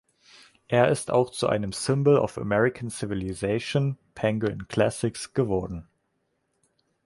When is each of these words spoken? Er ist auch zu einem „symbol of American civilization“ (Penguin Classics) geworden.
Er 0.67 0.87
ist 0.89 1.11
auch 1.11 1.29
zu 1.29 1.45
einem 1.47 1.71
„symbol 1.73 2.17
of 2.17 2.39
American 2.39 2.89
civilization“ 2.89 3.99
(Penguin 4.15 4.67
Classics) 4.67 5.35
geworden. 5.35 5.87